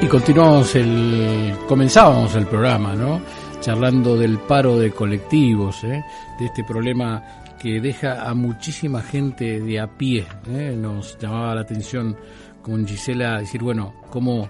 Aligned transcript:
Y 0.00 0.06
continuamos 0.06 0.76
el, 0.76 1.56
comenzábamos 1.66 2.34
el 2.36 2.46
programa, 2.46 2.94
¿no? 2.94 3.20
Charlando 3.60 4.16
del 4.16 4.38
paro 4.38 4.78
de 4.78 4.92
colectivos, 4.92 5.82
¿eh? 5.82 6.04
de 6.38 6.46
este 6.46 6.62
problema 6.62 7.20
que 7.58 7.80
deja 7.80 8.22
a 8.22 8.32
muchísima 8.32 9.02
gente 9.02 9.60
de 9.60 9.80
a 9.80 9.88
pie. 9.88 10.24
¿eh? 10.46 10.76
Nos 10.78 11.18
llamaba 11.18 11.56
la 11.56 11.62
atención 11.62 12.16
con 12.62 12.86
Gisela 12.86 13.40
decir, 13.40 13.60
bueno, 13.60 13.92
cómo, 14.08 14.48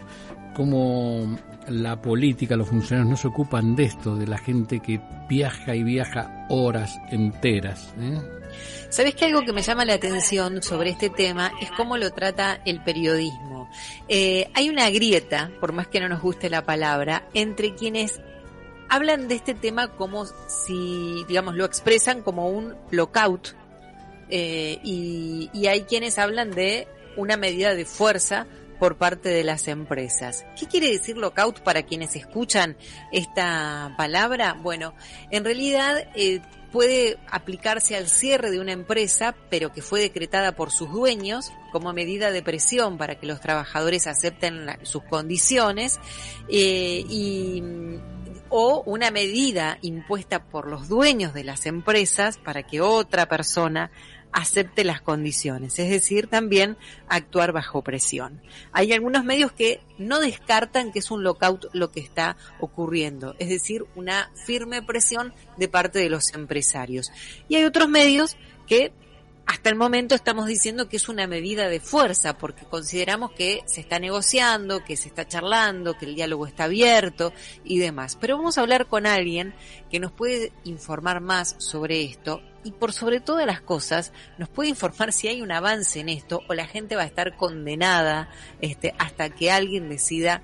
cómo 0.55 1.39
la 1.69 2.01
política, 2.01 2.55
los 2.55 2.69
funcionarios 2.69 3.11
no 3.11 3.17
se 3.17 3.29
ocupan 3.29 3.75
de 3.75 3.85
esto, 3.85 4.17
de 4.17 4.27
la 4.27 4.37
gente 4.37 4.81
que 4.81 5.01
viaja 5.31 5.75
y 5.75 5.83
viaja 5.83 6.47
horas 6.51 7.01
enteras. 7.11 7.95
¿eh? 7.99 8.21
¿Sabes 8.91 9.15
que 9.15 9.27
algo 9.27 9.45
que 9.45 9.53
me 9.53 9.63
llama 9.63 9.85
la 9.85 9.95
atención 9.95 10.63
sobre 10.63 10.91
este 10.91 11.11
tema 11.11 11.53
es 11.61 11.71
cómo 11.73 11.97
lo 11.97 12.11
trata 12.11 12.61
el 12.65 12.83
periodismo? 12.83 13.69
Eh, 14.09 14.51
hay 14.55 14.71
una 14.71 14.89
grieta, 14.91 15.51
por 15.61 15.73
más 15.73 15.89
que 15.89 16.01
no 16.01 16.09
nos 16.09 16.23
guste 16.23 16.49
la 16.49 16.65
palabra, 16.65 17.29
entre 17.35 17.75
quienes 17.75 18.21
hablan 18.89 19.29
de 19.29 19.35
este 19.35 19.55
tema 19.55 19.89
como 19.89 20.25
si, 20.27 21.25
digamos, 21.29 21.55
lo 21.55 21.65
expresan 21.65 22.23
como 22.23 22.49
un 22.49 22.75
lockout 22.91 23.55
eh, 24.31 24.79
y, 24.83 25.51
y 25.53 25.67
hay 25.67 25.83
quienes 25.83 26.19
hablan 26.19 26.51
de 26.51 26.89
una 27.17 27.37
medida 27.37 27.75
de 27.75 27.85
fuerza 27.85 28.47
por 28.79 28.97
parte 28.97 29.29
de 29.29 29.45
las 29.45 29.69
empresas. 29.69 30.45
¿Qué 30.59 30.67
quiere 30.67 30.91
decir 30.91 31.17
lockout 31.17 31.61
para 31.61 31.83
quienes 31.83 32.17
escuchan 32.17 32.77
esta 33.13 33.95
palabra? 33.97 34.55
Bueno, 34.55 34.95
en 35.31 35.45
realidad 35.45 36.09
eh, 36.15 36.41
puede 36.73 37.19
aplicarse 37.31 37.97
al 37.97 38.09
cierre 38.09 38.51
de 38.51 38.61
una 38.61 38.73
empresa, 38.73 39.35
pero 39.51 39.73
que 39.73 39.83
fue 39.83 40.01
decretada 40.01 40.53
por 40.53 40.71
sus 40.71 40.91
dueños 40.91 41.51
como 41.73 41.93
medida 41.93 42.31
de 42.31 42.43
presión 42.43 42.99
para 42.99 43.19
que 43.19 43.27
los 43.27 43.41
trabajadores 43.41 44.07
acepten 44.07 44.67
sus 44.83 45.03
condiciones 45.05 45.99
eh, 46.49 47.05
y 47.09 47.63
o 48.51 48.83
una 48.87 49.11
medida 49.11 49.79
impuesta 49.83 50.45
por 50.45 50.69
los 50.69 50.89
dueños 50.89 51.35
de 51.35 51.45
las 51.45 51.67
empresas 51.67 52.39
para 52.39 52.63
que 52.63 52.81
otra 52.81 53.29
persona 53.29 53.91
acepte 54.33 54.85
las 54.85 55.01
condiciones, 55.01 55.79
es 55.79 55.91
decir, 55.91 56.27
también 56.27 56.77
actuar 57.09 57.53
bajo 57.53 57.83
presión. 57.83 58.43
Hay 58.73 58.93
algunos 58.93 59.25
medios 59.25 59.53
que 59.53 59.81
no 59.97 60.21
descartan 60.21 60.93
que 60.93 60.99
es 60.99 61.11
un 61.11 61.23
lockout 61.23 61.67
lo 61.73 61.91
que 61.91 62.01
está 62.01 62.37
ocurriendo, 62.61 63.35
es 63.39 63.49
decir, 63.49 63.87
una 63.95 64.31
firme 64.45 64.83
presión 64.83 65.33
de 65.57 65.69
parte 65.69 65.99
de 65.99 66.11
los 66.11 66.35
empresarios. 66.35 67.11
Y 67.49 67.57
hay 67.57 67.65
otros 67.65 67.89
medios 67.89 68.37
que 68.67 68.93
hasta 69.49 69.71
el 69.71 69.77
momento 69.77 70.15
estamos 70.15 70.47
diciendo 70.47 70.91
que 70.91 70.99
es 70.99 71.09
una 71.09 71.27
medida 71.27 71.71
de 71.71 71.81
fuerza 71.81 72.37
porque 72.37 72.67
consideramos 72.67 73.33
que 73.33 73.63
se 73.65 73.81
está 73.81 73.99
negociando, 73.99 74.85
que 74.85 74.95
se 74.95 75.09
está 75.09 75.27
charlando, 75.27 75.97
que 75.97 76.05
el 76.05 76.15
diálogo 76.15 76.47
está 76.47 76.65
abierto 76.65 77.33
y 77.65 77.79
demás. 77.79 78.19
Pero 78.21 78.37
vamos 78.37 78.59
a 78.59 78.61
hablar 78.61 78.89
con 78.89 79.07
alguien 79.07 79.55
que 79.91 80.01
nos 80.01 80.13
puede 80.13 80.53
informar 80.65 81.23
más 81.23 81.57
sobre 81.57 82.05
esto 82.05 82.43
y 82.63 82.73
por 82.73 82.93
sobre 82.93 83.21
todas 83.21 83.47
las 83.47 83.63
cosas 83.63 84.13
nos 84.37 84.51
puede 84.51 84.69
informar 84.69 85.15
si 85.15 85.29
hay 85.29 85.41
un 85.41 85.51
avance 85.51 86.01
en 86.01 86.11
esto 86.11 86.43
o 86.47 86.53
la 86.53 86.67
gente 86.67 86.95
va 86.95 87.03
a 87.03 87.07
estar 87.07 87.35
condenada 87.35 88.29
este, 88.61 88.95
hasta 88.99 89.31
que 89.31 89.51
alguien 89.51 89.89
decida 89.89 90.43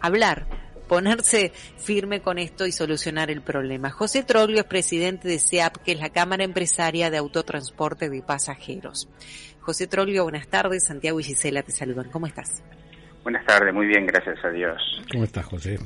hablar 0.00 0.48
ponerse 0.92 1.52
firme 1.78 2.20
con 2.20 2.36
esto 2.36 2.66
y 2.66 2.72
solucionar 2.72 3.30
el 3.30 3.40
problema. 3.40 3.88
José 3.88 4.24
Troglio 4.24 4.58
es 4.58 4.66
presidente 4.66 5.26
de 5.26 5.38
SEAP, 5.38 5.78
que 5.78 5.92
es 5.92 5.98
la 5.98 6.10
Cámara 6.10 6.44
Empresaria 6.44 7.10
de 7.10 7.16
Autotransporte 7.16 8.10
de 8.10 8.20
Pasajeros. 8.20 9.08
José 9.60 9.86
Troglio, 9.86 10.24
buenas 10.24 10.48
tardes. 10.48 10.84
Santiago 10.84 11.18
y 11.18 11.22
Gisela 11.22 11.62
te 11.62 11.72
saludan. 11.72 12.10
¿Cómo 12.10 12.26
estás? 12.26 12.62
Buenas 13.22 13.46
tardes, 13.46 13.72
muy 13.72 13.86
bien, 13.86 14.04
gracias 14.04 14.44
a 14.44 14.50
Dios. 14.50 14.82
¿Cómo 15.10 15.24
estás, 15.24 15.46
José? 15.46 15.78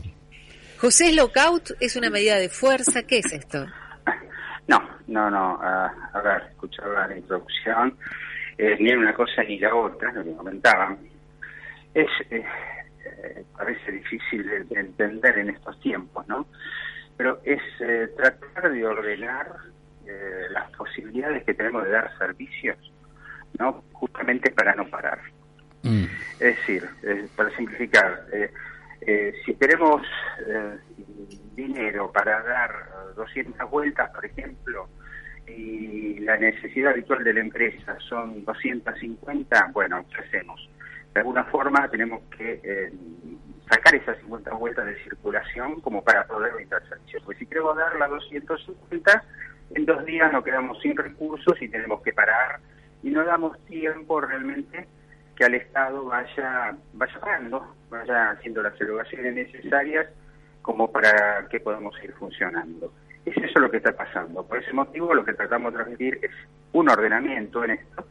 José, 0.80 1.14
lockout 1.14 1.70
es 1.78 1.94
una 1.94 2.10
medida 2.10 2.34
de 2.40 2.48
fuerza. 2.48 3.04
¿Qué 3.04 3.18
es 3.18 3.32
esto? 3.32 3.64
No, 4.66 4.82
no, 5.06 5.30
no. 5.30 5.60
a 5.62 6.20
ver, 6.24 6.48
escuchaba 6.50 7.06
la 7.06 7.16
introducción. 7.16 7.96
Eh, 8.58 8.76
ni 8.80 8.92
una 8.92 9.14
cosa 9.14 9.44
ni 9.44 9.60
la 9.60 9.72
otra, 9.72 10.10
lo 10.10 10.24
que 10.24 10.32
comentaban. 10.32 10.98
Es, 11.94 12.08
eh, 12.28 12.44
difícil 14.16 14.68
de, 14.68 14.80
entender 14.80 15.38
en 15.38 15.50
estos 15.50 15.78
tiempos, 15.80 16.26
¿no? 16.28 16.46
Pero 17.16 17.40
es 17.44 17.62
eh, 17.80 18.08
tratar 18.16 18.72
de 18.72 18.86
ordenar 18.86 19.48
eh, 20.06 20.46
las 20.50 20.70
posibilidades 20.72 21.44
que 21.44 21.54
tenemos 21.54 21.84
de 21.84 21.90
dar 21.90 22.16
servicios, 22.18 22.76
¿no? 23.58 23.84
Justamente 23.92 24.50
para 24.50 24.74
no 24.74 24.86
parar. 24.88 25.18
Mm. 25.82 26.04
Es 26.40 26.56
decir, 26.56 26.88
para 27.36 27.50
simplificar, 27.56 28.26
si 29.44 29.54
tenemos 29.54 30.02
dinero 31.54 32.10
para 32.12 32.42
dar 32.42 32.72
200 33.14 33.70
vueltas, 33.70 34.10
por 34.10 34.26
ejemplo, 34.26 34.88
y 35.46 36.18
la 36.18 36.36
necesidad 36.36 36.92
habitual 36.92 37.24
de 37.24 37.32
la 37.32 37.40
empresa 37.40 37.96
son 38.00 38.44
250, 38.44 39.70
bueno, 39.72 40.04
¿qué 40.12 40.22
hacemos? 40.22 40.68
de 41.16 41.20
alguna 41.20 41.44
forma 41.44 41.88
tenemos 41.88 42.20
que 42.36 42.60
eh, 42.62 42.92
sacar 43.68 43.94
esas 43.94 44.18
50 44.18 44.54
vueltas 44.54 44.86
de 44.86 45.02
circulación 45.02 45.80
como 45.80 46.02
para 46.02 46.26
poder 46.26 46.54
brindar 46.54 46.86
servicios. 46.88 47.22
Porque 47.24 47.40
si 47.40 47.46
queremos 47.46 47.76
dar 47.76 47.96
las 47.96 48.10
250, 48.10 49.24
en 49.74 49.86
dos 49.86 50.04
días 50.04 50.32
nos 50.32 50.44
quedamos 50.44 50.80
sin 50.80 50.96
recursos 50.96 51.60
y 51.60 51.68
tenemos 51.68 52.00
que 52.02 52.12
parar 52.12 52.60
y 53.02 53.10
no 53.10 53.24
damos 53.24 53.58
tiempo 53.66 54.20
realmente 54.20 54.86
que 55.36 55.44
al 55.44 55.54
Estado 55.54 56.04
vaya, 56.04 56.76
vaya 56.94 57.20
pagando, 57.20 57.74
vaya 57.90 58.30
haciendo 58.30 58.62
las 58.62 58.80
erogaciones 58.80 59.34
necesarias 59.34 60.06
como 60.62 60.90
para 60.90 61.46
que 61.48 61.60
podamos 61.60 61.94
ir 62.02 62.12
funcionando. 62.14 62.92
Es 63.24 63.36
eso 63.36 63.60
lo 63.60 63.70
que 63.70 63.76
está 63.76 63.92
pasando. 63.92 64.46
Por 64.46 64.58
ese 64.58 64.72
motivo 64.72 65.14
lo 65.14 65.24
que 65.24 65.34
tratamos 65.34 65.72
de 65.72 65.78
transmitir 65.78 66.18
es 66.22 66.30
un 66.72 66.88
ordenamiento 66.88 67.64
en 67.64 67.72
esto, 67.72 68.06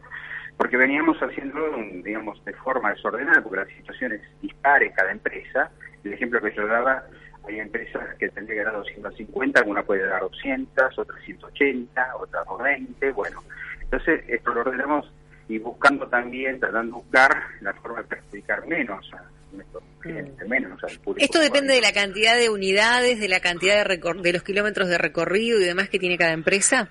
porque 0.58 0.78
veníamos 0.78 1.18
haciéndolo, 1.18 1.78
digamos, 2.04 2.44
de 2.46 2.54
forma 2.54 2.92
desordenada, 2.92 3.42
porque 3.42 3.58
la 3.58 3.66
situación 3.66 4.14
es 4.14 4.22
dispare 4.42 4.92
cada 4.94 5.12
empresa. 5.12 5.70
El 6.04 6.14
ejemplo 6.14 6.42
que 6.42 6.54
yo 6.56 6.66
daba, 6.66 7.04
hay 7.48 7.60
empresas 7.60 8.16
que 8.18 8.30
tendrían 8.30 8.60
que 8.60 8.66
dar 8.66 8.78
250, 8.78 9.60
alguna 9.60 9.84
puede 9.84 10.06
dar 10.06 10.22
200, 10.22 10.98
otras 10.98 11.22
180, 11.24 12.16
otras 12.18 12.46
20, 12.64 13.12
bueno. 13.12 13.44
Entonces, 13.82 14.24
esto 14.28 14.54
lo 14.54 14.62
ordenamos 14.62 15.12
y 15.48 15.60
buscando 15.60 16.08
también, 16.08 16.60
tratando 16.60 16.98
de 16.98 17.04
buscar 17.04 17.32
la 17.62 17.74
forma 17.74 18.02
de 18.02 18.08
perjudicar 18.08 18.66
menos 18.66 19.12
a 19.14 19.24
nuestros 19.52 19.84
clientes, 20.00 20.48
menos 20.48 20.82
al 20.84 20.98
público. 21.00 21.24
¿Esto 21.24 21.40
depende 21.40 21.74
de 21.74 21.82
la 21.82 21.92
cantidad 21.92 22.38
de 22.38 22.50
unidades, 22.50 23.20
de 23.20 23.28
la 23.28 23.42
cantidad 23.42 23.86
de, 23.86 23.98
de 24.22 24.34
los 24.34 24.44
kilómetros 24.44 24.88
de 24.88 24.98
recorrido 24.98 25.60
y 25.60 25.66
demás 25.66 25.90
que 25.90 26.00
tiene 26.00 26.18
cada 26.18 26.32
empresa? 26.32 26.90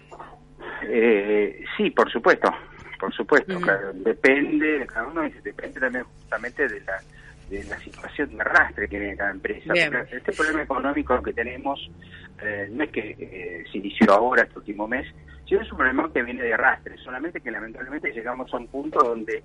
Eh, 0.86 1.64
sí, 1.76 1.90
por 1.90 2.10
supuesto 2.12 2.50
por 3.04 3.14
supuesto, 3.14 3.60
depende 3.96 4.78
de 4.78 4.86
cada 4.86 5.08
uno 5.08 5.26
y 5.26 5.30
depende 5.42 5.78
también 5.78 6.04
justamente 6.04 6.66
de 6.66 6.80
la, 6.80 6.98
de 7.50 7.64
la 7.64 7.78
situación 7.80 8.34
de 8.34 8.40
arrastre 8.40 8.88
que 8.88 8.98
tiene 8.98 9.14
cada 9.14 9.30
empresa. 9.30 9.74
Este 10.10 10.32
problema 10.32 10.62
económico 10.62 11.22
que 11.22 11.34
tenemos 11.34 11.90
eh, 12.42 12.66
no 12.70 12.82
es 12.82 12.90
que 12.90 13.14
eh, 13.18 13.64
se 13.70 13.76
inició 13.76 14.14
ahora, 14.14 14.44
este 14.44 14.58
último 14.58 14.88
mes, 14.88 15.06
sino 15.46 15.60
es 15.60 15.70
un 15.70 15.76
problema 15.76 16.10
que 16.14 16.22
viene 16.22 16.42
de 16.44 16.54
arrastre, 16.54 16.96
solamente 17.04 17.42
que 17.42 17.50
lamentablemente 17.50 18.10
llegamos 18.10 18.52
a 18.54 18.56
un 18.56 18.68
punto 18.68 18.98
donde 19.00 19.42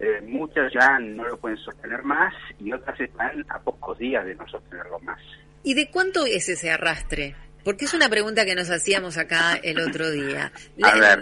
eh, 0.00 0.20
muchas 0.26 0.72
ya 0.72 0.98
no 0.98 1.28
lo 1.28 1.36
pueden 1.36 1.58
sostener 1.58 2.02
más 2.04 2.32
y 2.58 2.72
otras 2.72 2.98
están 2.98 3.44
a 3.50 3.58
pocos 3.58 3.98
días 3.98 4.24
de 4.24 4.34
no 4.36 4.48
sostenerlo 4.48 4.98
más. 5.00 5.20
¿Y 5.62 5.74
de 5.74 5.90
cuánto 5.90 6.24
es 6.24 6.48
ese 6.48 6.70
arrastre? 6.70 7.36
Porque 7.62 7.84
es 7.84 7.92
una 7.92 8.08
pregunta 8.08 8.46
que 8.46 8.54
nos 8.54 8.70
hacíamos 8.70 9.18
acá 9.18 9.60
el 9.62 9.78
otro 9.80 10.10
día. 10.10 10.50
a 10.82 10.98
ver, 10.98 11.20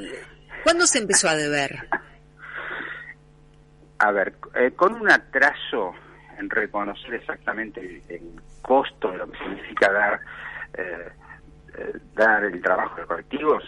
¿Cuándo 0.62 0.86
se 0.86 0.98
empezó 0.98 1.28
a 1.28 1.36
deber? 1.36 1.88
A 3.98 4.10
ver, 4.12 4.34
eh, 4.54 4.72
con 4.72 4.94
un 4.94 5.10
atraso 5.10 5.92
en 6.38 6.48
reconocer 6.48 7.14
exactamente 7.14 8.02
el, 8.08 8.40
costo 8.62 9.10
de 9.10 9.18
lo 9.18 9.30
que 9.30 9.38
significa 9.38 9.90
dar 9.90 10.20
eh, 10.74 11.08
eh, 11.76 11.98
dar 12.14 12.44
el 12.44 12.60
trabajo 12.60 13.00
de 13.00 13.06
colectivos, 13.06 13.62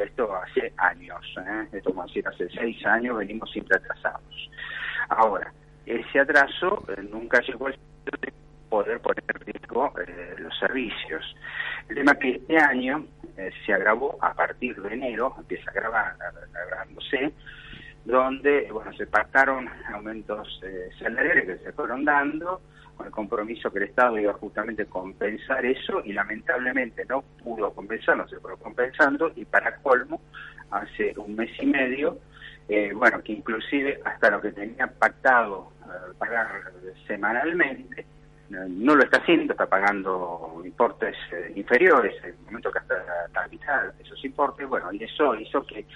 esto 0.00 0.34
hace 0.34 0.72
años, 0.78 1.20
esto 1.72 1.94
hace 2.00 2.48
seis 2.50 2.86
años 2.86 3.18
venimos 3.18 3.50
siempre 3.50 3.76
atrasados. 3.76 4.50
Ahora, 5.08 5.52
ese 5.84 6.20
atraso 6.20 6.84
eh, 6.88 7.02
nunca 7.02 7.40
llegó 7.40 7.66
al 7.66 7.76
poder 8.72 9.00
poner 9.00 9.22
en 9.28 9.52
riesgo 9.52 9.92
eh, 10.00 10.34
los 10.38 10.58
servicios. 10.58 11.36
El 11.90 11.96
tema 11.96 12.14
que 12.14 12.30
este 12.30 12.56
año 12.56 13.04
se 13.66 13.72
agravó 13.74 14.16
a 14.22 14.32
partir 14.32 14.80
de 14.80 14.94
enero, 14.94 15.34
empieza 15.36 15.70
agravar, 15.70 16.16
agravándose, 16.54 17.32
donde 18.06 18.72
bueno 18.72 18.92
se 18.94 19.06
pactaron 19.06 19.68
aumentos 19.92 20.60
salariales 20.98 21.44
que 21.44 21.64
se 21.64 21.72
fueron 21.72 22.04
dando, 22.06 22.62
con 22.96 23.06
el 23.06 23.12
compromiso 23.12 23.70
que 23.70 23.80
el 23.80 23.84
Estado 23.84 24.18
iba 24.18 24.32
justamente 24.34 24.82
a 24.82 24.86
compensar 24.86 25.64
eso 25.66 26.00
y 26.04 26.14
lamentablemente 26.14 27.04
no 27.04 27.22
pudo 27.42 27.72
compensar, 27.74 28.16
no 28.16 28.26
se 28.26 28.40
fue 28.40 28.56
compensando 28.58 29.32
y 29.36 29.44
para 29.44 29.76
colmo, 29.76 30.20
hace 30.70 31.12
un 31.18 31.36
mes 31.36 31.50
y 31.60 31.66
medio, 31.66 32.18
eh, 32.68 32.92
bueno, 32.94 33.22
que 33.22 33.32
inclusive 33.32 34.00
hasta 34.04 34.30
lo 34.30 34.40
que 34.40 34.52
tenía 34.52 34.86
pactado 34.86 35.72
eh, 35.84 36.14
pagar 36.18 36.72
semanalmente, 37.06 38.06
no 38.68 38.94
lo 38.94 39.02
está 39.02 39.18
haciendo, 39.18 39.52
está 39.52 39.66
pagando 39.66 40.60
importes 40.64 41.16
eh, 41.32 41.52
inferiores, 41.56 42.14
en 42.22 42.30
el 42.30 42.44
momento 42.46 42.70
que 42.70 42.78
hasta 42.78 42.94
la 43.32 43.48
mitad 43.48 43.82
de 43.94 44.02
esos 44.02 44.22
importes, 44.24 44.68
bueno, 44.68 44.92
y 44.92 45.02
eso 45.02 45.34
hizo 45.34 45.64
que 45.66 45.86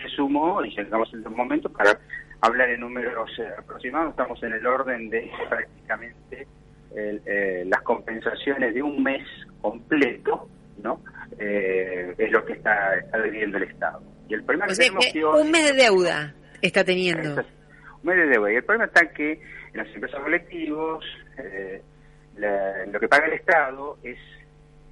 se 0.00 0.08
sumó 0.08 0.64
y 0.64 0.70
llegamos 0.70 1.12
en 1.12 1.26
un 1.26 1.36
momento 1.36 1.68
para 1.70 1.98
hablar 2.40 2.70
en 2.70 2.80
números 2.80 3.30
eh, 3.38 3.48
aproximados, 3.58 4.10
estamos 4.10 4.42
en 4.42 4.52
el 4.52 4.66
orden 4.66 5.10
de 5.10 5.30
prácticamente 5.48 6.46
eh, 6.94 7.64
las 7.66 7.82
compensaciones 7.82 8.74
de 8.74 8.82
un 8.82 9.02
mes 9.02 9.26
completo, 9.60 10.48
¿no? 10.82 11.00
Eh, 11.38 12.14
es 12.16 12.30
lo 12.30 12.44
que 12.44 12.52
está, 12.54 12.96
está 12.96 13.18
debiendo 13.18 13.56
el 13.56 13.64
Estado. 13.64 14.02
Y 14.28 14.34
el 14.34 14.44
problema 14.44 14.66
que 14.68 15.24
un 15.24 15.50
mes 15.50 15.72
de 15.72 15.82
deuda 15.82 16.34
está 16.62 16.84
teniendo. 16.84 17.30
un 17.30 18.04
mes 18.04 18.16
de 18.16 18.26
deuda. 18.26 18.52
Y 18.52 18.56
el 18.56 18.64
problema 18.64 18.84
está 18.84 19.10
que 19.12 19.32
en 19.32 19.76
las 19.76 19.88
empresas 19.94 20.20
colectivos 20.20 21.04
lo 22.36 23.00
que 23.00 23.08
paga 23.08 23.26
el 23.26 23.34
Estado 23.34 23.98
es 24.02 24.18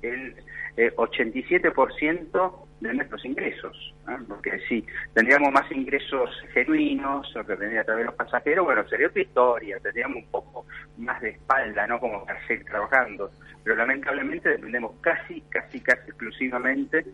el 0.03 0.35
87% 0.77 2.67
de 2.81 2.95
nuestros 2.95 3.25
ingresos, 3.25 3.95
porque 4.27 4.59
si 4.69 4.85
tendríamos 5.15 5.53
más 5.53 5.71
ingresos 5.71 6.31
genuinos, 6.53 7.35
o 7.37 7.45
que 7.45 7.55
vendría 7.55 7.83
a 7.83 7.85
través 7.85 8.03
de 8.03 8.07
los 8.07 8.15
pasajeros, 8.17 8.65
bueno, 8.65 8.87
sería 8.89 9.07
otra 9.07 9.23
historia, 9.23 9.79
tendríamos 9.81 10.17
un 10.17 10.31
poco 10.31 10.67
más 10.99 11.21
de 11.21 11.31
espalda, 11.31 11.87
¿no? 11.87 12.01
Como 12.01 12.25
para 12.25 12.45
seguir 12.47 12.65
trabajando, 12.65 13.31
pero 13.63 13.77
lamentablemente 13.77 14.49
dependemos 14.49 14.93
casi, 15.01 15.41
casi, 15.43 15.81
casi 15.81 16.09
exclusivamente 16.09 17.05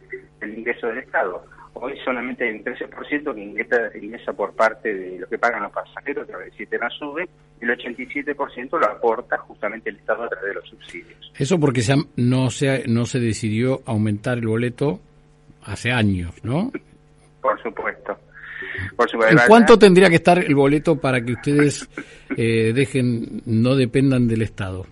del 0.41 0.59
ingreso 0.59 0.87
del 0.87 0.99
Estado. 0.99 1.45
Hoy 1.81 1.95
solamente 2.05 2.45
hay 2.45 2.57
un 2.57 2.65
13% 2.65 3.35
que 3.35 3.41
ingresa, 3.41 3.77
ingresa 4.01 4.33
por 4.33 4.53
parte 4.55 4.93
de 4.93 5.19
lo 5.19 5.29
que 5.29 5.39
pagan 5.39 5.63
los 5.63 5.73
pasajeros, 5.73 6.29
a 6.31 6.37
veces 6.37 6.69
la 6.73 6.91
sube, 6.91 7.29
y 7.61 7.65
el 7.65 7.71
87% 7.71 8.79
lo 8.79 8.87
aporta 8.87 9.39
justamente 9.39 9.91
el 9.91 9.97
Estado 9.97 10.25
a 10.25 10.29
través 10.29 10.49
de 10.49 10.55
los 10.55 10.69
subsidios. 10.69 11.33
Eso 11.37 11.61
porque 11.61 11.83
se 11.83 11.95
no, 12.17 12.51
se, 12.51 12.85
no 12.89 13.07
se 13.07 13.21
decidió 13.21 13.81
aumentar 13.87 14.39
el 14.39 14.47
boleto 14.47 15.01
hace 15.65 15.93
años, 15.93 16.35
¿no? 16.43 16.73
Por 17.41 17.63
supuesto. 17.63 18.19
¿En 19.31 19.39
cuánto 19.47 19.79
tendría 19.79 20.09
que 20.09 20.17
estar 20.17 20.39
el 20.39 20.55
boleto 20.55 20.97
para 20.97 21.21
que 21.21 21.33
ustedes 21.33 21.89
eh, 22.37 22.73
dejen, 22.75 23.43
no 23.47 23.77
dependan 23.77 24.27
del 24.27 24.43
Estado? 24.43 24.87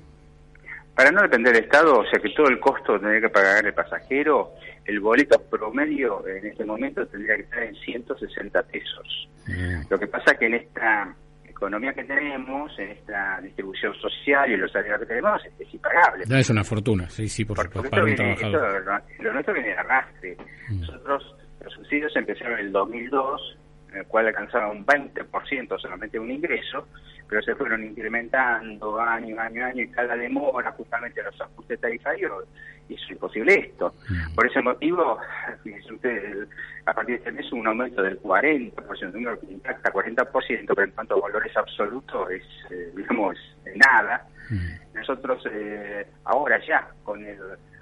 Para 0.96 1.12
no 1.12 1.20
depender 1.20 1.52
del 1.52 1.64
Estado, 1.64 1.98
o 1.98 2.06
sea 2.06 2.18
que 2.18 2.30
todo 2.30 2.48
el 2.48 2.58
costo 2.58 2.98
tendría 2.98 3.20
que 3.20 3.28
pagar 3.28 3.66
el 3.66 3.74
pasajero, 3.74 4.54
el 4.86 4.98
boleto 4.98 5.38
promedio 5.42 6.26
en 6.26 6.46
este 6.46 6.64
momento 6.64 7.06
tendría 7.06 7.36
que 7.36 7.42
estar 7.42 7.62
en 7.62 7.74
160 7.74 8.62
pesos. 8.62 9.28
Mm. 9.46 9.82
Lo 9.90 9.98
que 9.98 10.06
pasa 10.06 10.32
es 10.32 10.38
que 10.38 10.46
en 10.46 10.54
esta 10.54 11.14
economía 11.46 11.92
que 11.92 12.04
tenemos, 12.04 12.78
en 12.78 12.92
esta 12.92 13.40
distribución 13.42 13.92
social 13.94 14.50
y 14.50 14.56
los 14.56 14.72
salarios 14.72 15.00
que 15.00 15.06
tenemos, 15.06 15.42
es, 15.58 15.74
impagable. 15.74 16.24
No 16.26 16.36
es 16.38 16.48
una 16.48 16.64
fortuna, 16.64 17.10
sí, 17.10 17.28
sí, 17.28 17.44
por, 17.44 17.58
supuesto, 17.58 17.90
para 17.90 18.04
un 18.04 18.14
trabajador. 18.14 19.02
lo 19.18 19.32
nuestro 19.34 19.52
viene 19.52 19.68
de 19.68 19.74
arrastre. 19.74 20.36
Mm. 20.70 20.80
Nosotros, 20.80 21.36
los 21.62 21.74
subsidios 21.74 22.16
empezaron 22.16 22.58
en 22.58 22.66
el 22.66 22.72
2002, 22.72 23.58
en 23.96 24.02
el 24.02 24.06
cual 24.06 24.26
alcanzaba 24.26 24.70
un 24.70 24.84
20% 24.84 25.80
solamente 25.80 26.18
un 26.18 26.30
ingreso, 26.30 26.86
pero 27.26 27.42
se 27.42 27.54
fueron 27.54 27.82
incrementando 27.82 29.00
año, 29.00 29.40
año, 29.40 29.64
año, 29.64 29.82
y 29.82 29.88
cada 29.88 30.16
demora 30.16 30.70
justamente 30.72 31.22
los 31.22 31.40
ajustes 31.40 31.80
tarifarios 31.80 32.44
hizo 32.88 33.12
imposible 33.12 33.54
esto. 33.54 33.94
Mm. 34.08 34.34
Por 34.34 34.46
ese 34.46 34.60
motivo, 34.60 35.18
fíjense 35.64 35.94
ustedes, 35.94 36.48
a 36.84 36.92
partir 36.92 37.14
de 37.14 37.18
este 37.18 37.32
mes 37.32 37.50
un 37.52 37.66
aumento 37.66 38.02
del 38.02 38.20
40%, 38.20 39.06
un 39.06 39.12
número 39.12 39.40
que 39.40 39.46
impacta 39.46 39.90
40%, 39.90 40.30
pero 40.66 40.84
en 40.84 40.90
cuanto 40.90 41.14
a 41.14 41.20
valores 41.20 41.56
absolutos 41.56 42.30
es, 42.30 42.44
eh, 42.70 42.92
digamos, 42.94 43.36
nada. 43.74 44.26
Mm. 44.50 44.94
Nosotros 44.98 45.42
eh, 45.50 46.06
ahora 46.24 46.60
ya, 46.66 46.86
con 47.02 47.24
el 47.24 47.38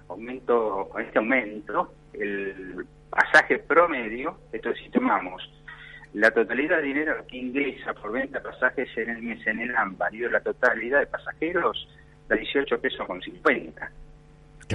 aumento, 0.09 0.89
con 0.93 1.03
este 1.03 1.19
aumento, 1.19 1.93
el 2.13 2.87
pasaje 3.11 3.59
promedio, 3.59 4.39
esto 4.53 4.73
si 4.75 4.89
tomamos 4.91 5.43
la 6.15 6.31
totalidad 6.31 6.79
de 6.79 6.85
dinero 6.85 7.25
que 7.29 7.37
ingresa 7.37 7.93
por 7.93 8.13
venta 8.13 8.39
de 8.39 8.45
pasajes 8.45 8.89
en 8.97 9.11
el 9.11 9.23
mes 9.23 9.47
en 9.47 9.61
el 9.61 9.77
AMBA, 9.77 10.11
la 10.31 10.41
totalidad 10.41 11.01
de 11.01 11.07
pasajeros, 11.07 11.89
da 12.29 12.37
18 12.37 12.81
pesos 12.81 13.07
con 13.07 13.21
50 13.21 13.91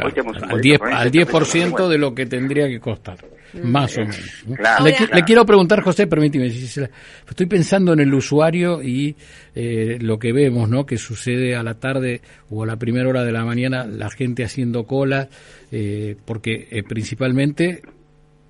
al 0.01 0.13
10%, 0.13 0.94
al 0.94 1.12
10 1.12 1.89
de 1.89 1.97
lo 1.97 2.13
que 2.13 2.25
tendría 2.25 2.68
que 2.68 2.80
costar, 2.80 3.18
mm. 3.53 3.68
más 3.68 3.97
o 3.97 4.01
menos. 4.01 4.45
le, 4.83 5.24
quiero 5.24 5.45
preguntar, 5.45 5.81
José, 5.81 6.07
permíteme, 6.07 6.47
estoy 6.47 7.45
pensando 7.47 7.94
en 7.94 8.00
el 8.01 8.13
usuario 8.13 8.83
y 8.83 9.15
eh, 9.56 9.97
lo 10.00 10.19
que 10.19 10.31
vemos, 10.31 10.69
¿no? 10.69 10.85
Que 10.85 10.97
sucede 10.97 11.56
a 11.56 11.63
la 11.63 11.75
tarde 11.75 12.21
o 12.50 12.63
a 12.63 12.68
la 12.68 12.77
primera 12.77 13.09
hora 13.09 13.24
de 13.24 13.31
la 13.31 13.44
mañana, 13.44 13.85
la 13.85 14.09
gente 14.09 14.44
haciendo 14.44 14.83
cola, 14.83 15.27
eh, 15.71 16.15
porque 16.25 16.68
eh, 16.69 16.83
principalmente 16.83 17.81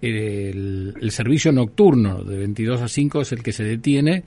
el, 0.01 0.93
el 0.99 1.11
servicio 1.11 1.51
nocturno 1.51 2.23
de 2.23 2.37
22 2.37 2.81
a 2.81 2.87
5 2.87 3.21
es 3.21 3.31
el 3.31 3.43
que 3.43 3.51
se 3.51 3.63
detiene 3.63 4.23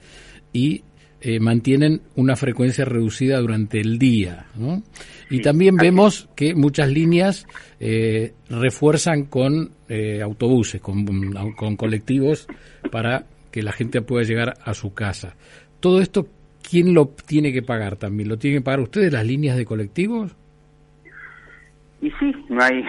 y 0.51 0.83
eh, 1.25 1.39
mantienen 1.39 2.01
una 2.17 2.35
frecuencia 2.35 2.83
reducida 2.83 3.39
durante 3.39 3.79
el 3.79 3.97
día. 3.97 4.47
Y 5.29 5.41
también 5.41 5.77
vemos 5.77 6.27
que 6.35 6.53
muchas 6.53 6.89
líneas 6.89 7.47
eh, 7.79 8.33
refuerzan 8.49 9.23
con 9.27 9.71
eh, 9.87 10.21
autobuses, 10.21 10.81
con, 10.81 11.05
con, 11.55 11.77
colectivos, 11.77 12.45
para 12.91 13.23
que 13.51 13.63
la 13.63 13.71
gente 13.71 14.01
pueda 14.01 14.25
llegar 14.25 14.55
a 14.65 14.73
su 14.73 14.93
casa. 14.93 15.37
Todo 15.79 16.01
esto, 16.01 16.27
¿quién 16.61 16.93
lo 16.93 17.07
tiene 17.25 17.53
que 17.53 17.61
pagar 17.61 17.95
también? 17.95 18.27
¿Lo 18.27 18.37
tienen 18.37 18.59
que 18.59 18.65
pagar 18.65 18.81
ustedes 18.81 19.13
las 19.13 19.25
líneas 19.25 19.55
de 19.55 19.63
colectivos? 19.63 20.35
Y 22.01 22.11
sí, 22.19 22.33
no 22.49 22.61
hay, 22.61 22.83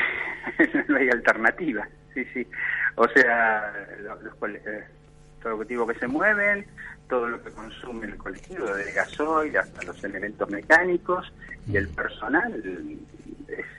no 0.89 0.97
hay 0.97 1.09
alternativa. 1.09 1.87
Sí, 2.15 2.25
sí. 2.33 2.47
O 2.95 3.09
sea, 3.09 3.73
los, 4.01 4.23
los 4.23 4.35
colectivos 5.43 5.93
que 5.93 5.99
se 5.99 6.07
mueven, 6.07 6.65
todo 7.09 7.29
lo 7.29 7.43
que 7.43 7.51
consume 7.51 8.07
el 8.07 8.17
colectivo, 8.17 8.67
desde 8.67 8.93
gasoil 8.93 9.57
hasta 9.57 9.83
los 9.83 10.03
elementos 10.05 10.49
mecánicos 10.49 11.33
y 11.67 11.77
el 11.77 11.89
personal 11.89 12.63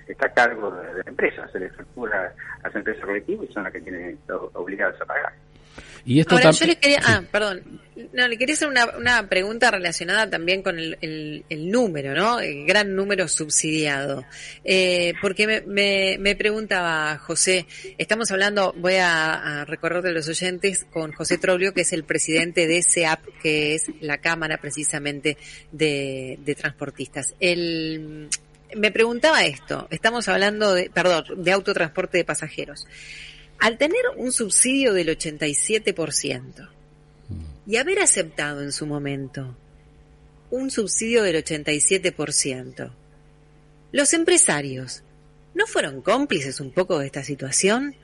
está 0.08 0.27
a 0.27 0.34
cargo 0.34 0.72
de, 0.72 0.94
la 0.94 1.04
empresa, 1.10 1.48
se 1.50 1.60
le 1.60 1.70
factura 1.70 2.34
a 2.62 2.68
las 2.68 2.75
empresas 2.75 3.06
colectivas 3.06 3.50
y 3.50 3.54
son 3.54 3.63
las 3.63 3.74
que 3.74 3.82
tienen 3.82 4.20
obligadas 4.54 5.00
a 5.01 5.06
pagar. 5.06 5.34
Y 6.05 6.19
esto 6.19 6.35
Ahora, 6.35 6.51
yo 6.51 6.65
le 6.67 6.75
quería, 6.75 7.00
ah, 7.03 7.24
perdón, 7.31 7.81
no, 8.13 8.27
le 8.27 8.38
quería 8.38 8.53
hacer 8.53 8.67
una, 8.67 8.85
una 8.97 9.27
pregunta 9.27 9.71
relacionada 9.71 10.29
también 10.29 10.62
con 10.62 10.77
el, 10.77 10.97
el, 11.50 11.71
número, 11.71 12.13
¿no? 12.13 12.39
El 12.39 12.65
gran 12.65 12.95
número 12.95 13.27
subsidiado. 13.27 14.24
Eh, 14.63 15.13
porque 15.21 15.47
me, 15.47 15.62
me, 15.62 16.17
me, 16.19 16.35
preguntaba 16.35 17.17
José, 17.17 17.65
estamos 17.97 18.29
hablando, 18.31 18.74
voy 18.77 18.95
a, 18.95 19.62
a 19.62 19.65
recorrer 19.65 20.03
de 20.03 20.13
los 20.13 20.27
oyentes 20.27 20.85
con 20.91 21.12
José 21.12 21.38
Troglio, 21.38 21.74
que 21.74 21.81
es 21.81 21.93
el 21.93 22.03
presidente 22.03 22.67
de 22.67 22.83
SEAP, 22.83 23.21
que 23.41 23.74
es 23.74 23.85
la 24.01 24.19
Cámara 24.19 24.57
precisamente 24.57 25.38
de, 25.71 26.38
de 26.39 26.55
transportistas. 26.55 27.33
El, 27.39 28.29
me 28.75 28.91
preguntaba 28.91 29.45
esto, 29.45 29.88
estamos 29.89 30.27
hablando 30.27 30.74
de, 30.74 30.89
perdón, 30.89 31.24
de 31.38 31.51
autotransporte 31.51 32.17
de 32.17 32.25
pasajeros. 32.25 32.85
Al 33.59 33.77
tener 33.77 34.01
un 34.17 34.31
subsidio 34.31 34.93
del 34.93 35.07
87% 35.09 36.69
y 37.65 37.77
haber 37.77 38.00
aceptado 38.00 38.62
en 38.62 38.71
su 38.71 38.85
momento 38.85 39.55
un 40.51 40.69
subsidio 40.69 41.24
del 41.24 41.43
87%, 41.43 42.91
¿los 43.91 44.13
empresarios 44.13 45.03
no 45.53 45.65
fueron 45.65 46.01
cómplices 46.01 46.59
un 46.59 46.71
poco 46.71 47.00
de 47.00 47.07
esta 47.07 47.24
situación? 47.24 47.95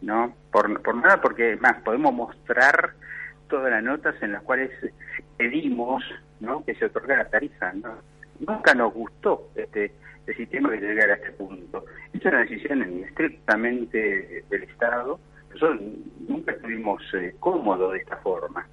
No, 0.00 0.34
por, 0.52 0.94
nada, 0.94 1.20
porque 1.20 1.56
más 1.56 1.82
podemos 1.82 2.14
mostrar 2.14 2.94
todas 3.48 3.70
las 3.70 3.82
notas 3.82 4.14
en 4.22 4.32
las 4.32 4.42
cuales 4.42 4.70
pedimos 5.36 6.02
¿no? 6.40 6.64
que 6.64 6.74
se 6.76 6.86
otorgara 6.86 7.28
tarifa. 7.28 7.72
¿no? 7.72 7.98
Nunca 8.40 8.74
nos 8.74 8.94
gustó 8.94 9.50
este 9.56 9.92
el 10.28 10.36
sistema 10.36 10.70
que 10.70 10.80
llegara 10.80 11.14
a 11.14 11.16
este 11.16 11.32
punto. 11.32 11.84
Es 12.12 12.24
una 12.24 12.40
decisión 12.40 12.82
estrictamente 13.04 14.44
del 14.48 14.62
Estado. 14.64 15.18
Nosotros 15.50 15.80
nunca 16.28 16.52
estuvimos 16.52 17.02
eh, 17.14 17.34
cómodos 17.40 17.92
de 17.92 17.98
esta 18.00 18.16
forma. 18.18 18.66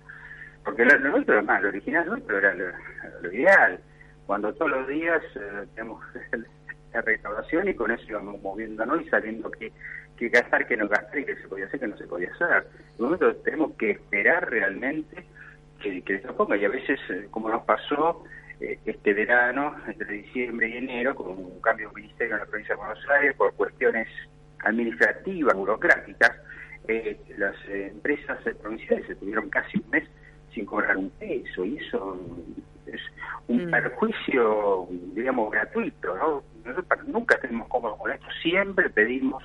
porque 0.63 0.83
lo, 0.83 0.99
nuestro, 0.99 1.41
más, 1.43 1.61
lo 1.61 1.69
original 1.69 2.05
nuestro 2.07 2.37
era 2.37 2.53
lo, 2.53 3.31
ideal, 3.31 3.79
cuando 4.25 4.53
todos 4.53 4.71
los 4.71 4.87
días 4.87 5.23
eh, 5.35 5.65
tenemos 5.75 6.03
la 6.93 7.01
recaudación 7.01 7.69
y 7.69 7.73
con 7.73 7.91
eso 7.91 8.03
íbamos 8.09 8.41
moviéndonos 8.41 9.01
y 9.01 9.09
sabiendo 9.09 9.49
que, 9.51 9.71
que 10.17 10.29
gastar, 10.29 10.67
que 10.67 10.75
no 10.75 10.87
gastar 10.89 11.19
y 11.19 11.25
que 11.25 11.35
se 11.37 11.47
podía 11.47 11.65
hacer, 11.67 11.79
que 11.79 11.87
no 11.87 11.97
se 11.97 12.07
podía 12.07 12.31
hacer. 12.33 12.67
Nosotros 12.99 13.41
tenemos 13.43 13.73
que 13.77 13.91
esperar 13.91 14.49
realmente 14.49 15.23
que, 15.81 16.01
que 16.01 16.19
se 16.19 16.33
ponga 16.33 16.57
y 16.57 16.65
a 16.65 16.69
veces, 16.69 16.99
eh, 17.09 17.27
como 17.31 17.47
nos 17.47 17.63
pasó, 17.63 18.23
este 18.59 19.13
verano, 19.13 19.75
entre 19.87 20.13
diciembre 20.13 20.69
y 20.69 20.77
enero, 20.77 21.15
con 21.15 21.29
un 21.31 21.61
cambio 21.61 21.89
de 21.89 22.01
ministerio 22.01 22.35
en 22.35 22.39
la 22.39 22.45
provincia 22.45 22.75
de 22.75 22.79
Buenos 22.79 23.09
Aires 23.09 23.35
por 23.35 23.53
cuestiones 23.53 24.07
administrativas, 24.63 25.55
burocráticas, 25.55 26.31
eh, 26.87 27.19
las 27.37 27.55
empresas 27.67 28.37
provinciales 28.61 29.09
estuvieron 29.09 29.49
casi 29.49 29.77
un 29.77 29.89
mes 29.89 30.03
sin 30.53 30.65
cobrar 30.65 30.95
un 30.97 31.09
peso 31.11 31.65
y 31.65 31.77
eso 31.77 32.17
es 32.87 33.01
un 33.47 33.65
mm. 33.65 33.71
perjuicio, 33.71 34.87
digamos, 35.13 35.51
gratuito. 35.51 36.15
¿no? 36.15 36.43
Nosotros 36.63 37.07
nunca 37.07 37.37
tenemos 37.39 37.67
cómodos 37.67 37.97
con 37.99 38.11
esto, 38.11 38.27
siempre 38.41 38.89
pedimos 38.89 39.43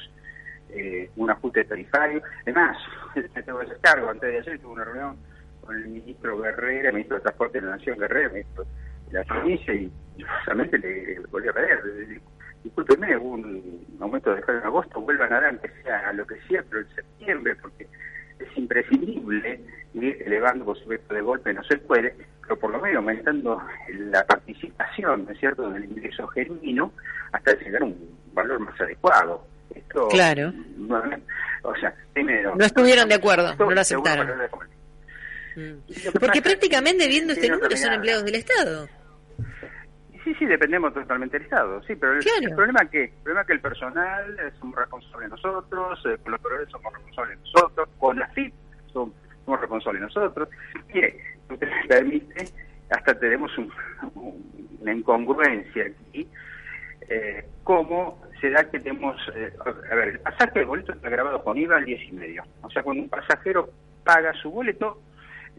eh, 0.71 1.11
un 1.17 1.31
ajuste 1.31 1.65
tarifario. 1.65 2.23
Además, 2.43 2.77
me 3.15 3.23
tengo 3.43 3.59
que 3.59 3.67
hacer 3.67 3.81
cargo, 3.81 4.11
antes 4.11 4.31
de 4.31 4.39
ayer 4.39 4.59
tuve 4.61 4.73
una 4.73 4.85
reunión 4.85 5.17
con 5.63 5.77
el 5.77 5.89
ministro 5.89 6.39
Guerrera, 6.39 6.89
el 6.89 6.95
ministro 6.95 7.17
de 7.17 7.23
Transporte 7.23 7.61
de 7.61 7.67
la 7.67 7.77
Nación 7.77 7.99
Guerrera, 7.99 8.27
el 8.27 8.33
ministro 8.33 8.67
la 9.13 9.25
provincia 9.25 9.75
y 9.75 9.91
justamente 10.23 10.79
le 10.79 11.21
volví 11.31 11.49
a 11.49 11.53
pedir, 11.53 12.21
discúlpeme, 12.63 13.17
hubo 13.17 13.31
un 13.31 13.87
aumento 14.01 14.35
de 14.35 14.41
en 14.41 14.65
agosto, 14.65 15.01
vuelvan 15.01 15.33
a 15.33 15.41
dar, 15.41 15.51
aunque 15.51 15.71
sea 15.83 16.09
a 16.09 16.13
lo 16.13 16.27
que 16.27 16.37
sea, 16.49 16.63
pero 16.69 16.83
en 16.83 16.95
septiembre, 16.95 17.57
porque 17.57 17.87
es 18.39 18.57
imprescindible 18.57 19.61
ir 19.95 20.23
elevando, 20.25 20.65
por 20.65 20.79
supuesto, 20.79 21.15
de 21.15 21.21
golpe 21.21 21.53
no 21.53 21.63
se 21.65 21.79
puede, 21.79 22.15
pero 22.43 22.59
por 22.59 22.71
lo 22.71 22.81
menos 22.81 22.99
aumentando 22.99 23.63
la 23.89 24.25
participación, 24.25 25.25
¿no 25.25 25.33
es 25.33 25.39
cierto?, 25.39 25.71
del 25.71 25.85
ingreso 25.85 26.27
genuino 26.29 26.93
hasta 27.33 27.55
llegar 27.59 27.83
a 27.83 27.87
un 27.87 28.19
valor 28.33 28.61
más 28.61 28.81
adecuado. 28.81 29.47
Esto, 29.75 30.09
claro. 30.09 30.53
No, 30.77 31.01
o 31.63 31.77
sea, 31.77 31.95
primero... 32.13 32.57
No 32.57 32.65
estuvieron 32.65 33.09
de 33.09 33.15
acuerdo, 33.15 33.55
no 33.57 33.71
lo 33.71 33.81
aceptaron. 33.81 34.29
Mm. 35.57 36.19
Porque 36.19 36.43
prácticamente 36.43 37.07
viendo 37.09 37.33
este 37.33 37.49
número 37.49 37.77
son 37.77 37.93
empleados 37.93 38.25
del 38.25 38.37
Estado. 38.37 38.89
Sí, 40.25 40.35
sí, 40.35 40.45
dependemos 40.45 40.93
totalmente 40.93 41.39
del 41.39 41.45
Estado, 41.45 41.83
sí, 41.83 41.97
pero 41.97 42.13
el, 42.13 42.55
problema 42.55 42.85
que 42.91 43.05
el 43.05 43.11
problema 43.23 43.45
que 43.47 43.53
el 43.55 43.61
personal 43.61 44.39
eh, 44.39 44.51
somos 44.59 44.77
responsables 44.77 45.31
nosotros, 45.31 45.99
eh, 46.05 46.19
con 46.23 46.33
los 46.33 46.41
proveedores 46.41 46.71
somos 46.71 46.93
responsables 46.93 47.39
nosotros, 47.41 47.89
con 47.99 48.19
la 48.19 48.29
FIP 48.29 48.53
somos, 48.93 49.15
responsables 49.47 50.03
nosotros. 50.03 50.49
Mire, 50.93 51.17
usted 51.49 51.69
me 51.69 51.89
permite, 51.89 52.45
hasta 52.91 53.19
tenemos 53.19 53.51
una 54.81 54.93
incongruencia 54.93 55.87
aquí, 55.87 56.29
eh, 57.09 57.45
cómo 57.65 58.21
se 58.41 58.51
da 58.51 58.63
que 58.71 58.79
tenemos, 58.79 59.17
eh, 59.35 59.53
a 59.65 59.95
ver, 59.95 60.09
el 60.09 60.21
pasaje 60.21 60.61
del 60.61 60.69
boleto 60.69 60.93
está 60.93 61.09
grabado 61.09 61.43
con 61.43 61.59
IVA 61.59 61.79
al 61.79 61.85
10 61.85 62.09
y 62.09 62.13
medio. 62.13 62.45
O 62.63 62.71
sea, 62.71 62.83
cuando 62.83 63.03
un 63.03 63.09
pasajero 63.09 63.71
paga 64.05 64.33
su 64.35 64.51
boleto, 64.51 65.01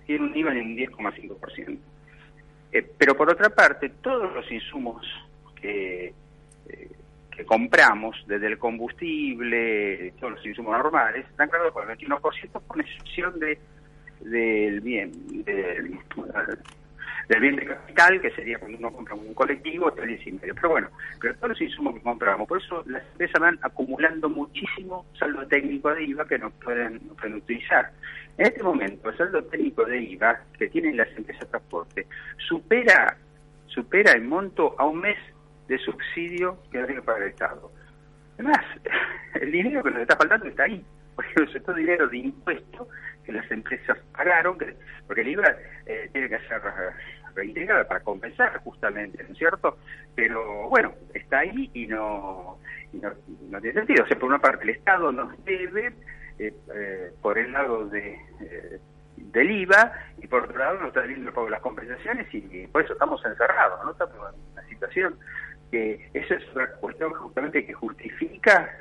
tiene 0.06 0.26
un 0.26 0.36
IVA 0.36 0.52
en 0.54 0.68
un 0.68 0.78
10,5%. 0.78 1.80
Eh, 2.72 2.90
pero 2.98 3.16
por 3.16 3.30
otra 3.30 3.50
parte, 3.50 3.90
todos 4.02 4.34
los 4.34 4.50
insumos 4.52 5.06
que, 5.56 6.14
eh, 6.70 6.92
que 7.30 7.46
compramos, 7.46 8.24
desde 8.28 8.48
el 8.48 8.58
combustible, 8.58 10.14
todos 10.20 10.34
los 10.34 10.46
insumos 10.46 10.78
normales, 10.78 11.26
están 11.30 11.50
grabados 11.50 11.74
por 11.74 11.90
el 11.90 11.98
21%, 11.98 12.62
con 12.68 12.82
excepción 12.82 13.40
de 13.40 13.60
del 14.22 14.82
bien, 14.82 15.12
del, 15.44 15.98
del 17.32 17.40
bien 17.40 17.56
de 17.56 17.66
capital, 17.66 18.20
que 18.20 18.30
sería 18.32 18.60
cuando 18.60 18.78
uno 18.78 18.92
compra 18.92 19.16
un 19.16 19.34
colectivo, 19.34 19.88
hasta 19.88 20.02
el 20.04 20.10
10 20.10 20.28
y 20.28 20.32
medio. 20.34 20.56
Pero 20.56 20.70
bueno, 20.70 20.90
pero 21.20 21.34
todos 21.36 21.50
los 21.50 21.62
insumos 21.62 21.94
que 21.94 22.02
compramos, 22.02 22.46
por 22.46 22.62
eso 22.62 22.84
las 22.88 23.04
empresas 23.14 23.40
van 23.40 23.58
acumulando 23.62 24.30
muchísimo 24.30 25.06
saldo 25.18 25.48
técnico 25.48 25.94
de 25.94 26.04
IVA 26.04 26.28
que 26.28 26.38
no 26.38 26.50
pueden, 26.50 27.00
no 27.08 27.14
pueden 27.14 27.36
utilizar. 27.36 27.90
En 28.38 28.48
este 28.48 28.62
momento, 28.64 29.10
el 29.10 29.18
saldo 29.18 29.44
técnico 29.46 29.86
de 29.86 30.02
IVA 30.02 30.42
que 30.58 30.68
tienen 30.68 30.98
las 30.98 31.08
empresas 31.16 31.44
de 31.44 31.52
transporte 31.52 32.08
supera, 32.38 33.16
supera 33.68 34.12
el 34.12 34.24
monto 34.24 34.76
a 34.78 34.86
un 34.86 35.00
mes 35.00 35.18
de 35.70 35.78
subsidio 35.78 36.58
que 36.70 36.86
que 36.86 37.02
pagar 37.02 37.22
el 37.24 37.30
Estado. 37.30 37.72
Además, 38.34 38.60
el 39.40 39.52
dinero 39.54 39.82
que 39.84 39.92
nos 39.92 40.02
está 40.02 40.18
faltando 40.18 40.48
está 40.48 40.64
ahí, 40.64 40.84
porque 41.16 41.44
es 41.44 41.64
todo 41.64 41.76
dinero 41.76 42.10
de 42.10 42.18
impuestos 42.18 42.90
que 43.24 43.32
las 43.32 43.50
empresas 43.52 43.98
pagaron, 44.12 44.58
porque 45.08 45.22
el 45.22 45.30
IVA 45.30 45.56
eh, 45.86 46.10
tiene 46.12 46.28
que 46.28 46.40
ser 46.40 46.62
reintegrado 47.36 47.88
para 47.88 48.02
compensar 48.02 48.58
justamente, 48.64 49.24
¿no 49.24 49.30
es 49.32 49.38
cierto? 49.38 49.78
Pero 50.16 50.70
bueno, 50.70 50.94
está 51.14 51.40
ahí 51.40 51.70
y 51.74 51.88
no, 51.88 52.60
no, 52.94 53.62
tiene 53.62 53.74
sentido. 53.74 54.04
O 54.04 54.08
sea, 54.08 54.18
por 54.18 54.30
una 54.30 54.40
parte 54.40 54.64
el 54.64 54.72
Estado 54.72 55.12
nos 55.12 55.44
debe 55.44 55.94
eh, 56.40 56.54
eh, 56.74 57.12
por 57.22 57.38
el 57.38 57.52
lado 57.52 57.88
de 57.88 58.20
eh, 58.42 58.80
del 59.18 59.52
IVA 59.52 59.94
y 60.18 60.28
por 60.28 60.44
otro 60.44 60.58
lado 60.58 60.80
no 60.80 60.88
está 60.88 61.02
viendo 61.02 61.30
el 61.30 61.34
pago 61.34 61.46
de 61.46 61.52
las 61.52 61.62
compensaciones 61.62 62.28
y, 62.34 62.68
por 62.68 62.84
eso 62.84 62.94
estamos 62.94 63.24
encerrados, 63.24 63.80
¿no? 63.86 63.92
Estamos 63.92 64.16
en 64.16 64.54
una 64.54 64.68
situación 64.68 65.16
que 65.70 66.10
esa 66.14 66.36
es 66.36 66.44
una 66.56 66.68
cuestión 66.68 67.14
justamente 67.14 67.66
que 67.66 67.74
justifica 67.74 68.78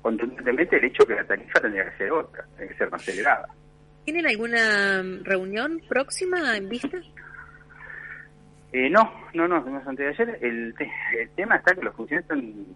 contundentemente 0.00 0.76
el 0.76 0.84
hecho 0.84 1.06
que 1.06 1.16
la 1.16 1.24
tarifa 1.24 1.60
tendría 1.60 1.90
que 1.90 1.96
ser 1.98 2.12
otra, 2.12 2.44
tendría 2.44 2.68
que 2.68 2.78
ser 2.78 2.90
más 2.90 3.02
acelerada. 3.02 3.48
¿Tienen 4.10 4.26
alguna 4.26 5.04
reunión 5.22 5.80
próxima 5.88 6.56
en 6.56 6.68
vista? 6.68 6.98
Eh, 8.72 8.90
no, 8.90 9.08
no, 9.34 9.46
no, 9.46 9.64
antes 9.86 9.98
de 9.98 10.08
ayer. 10.08 10.38
El, 10.42 10.74
el 11.16 11.30
tema 11.36 11.54
está 11.54 11.76
que 11.76 11.82
los 11.82 11.94
funcionarios 11.94 12.28
están 12.28 12.66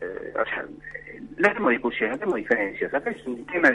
eh, 0.00 0.32
o 0.40 0.44
sea, 0.44 0.66
no 1.36 1.48
tenemos 1.48 1.70
discusión, 1.72 2.10
no 2.10 2.18
tenemos 2.18 2.36
diferencias. 2.36 2.94
Acá 2.94 3.10
es 3.10 3.26
un 3.26 3.44
tema 3.46 3.72